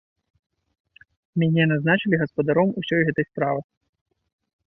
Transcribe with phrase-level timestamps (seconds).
[1.43, 3.61] Мяне назначылі гаспадаром усёй гэтай справы.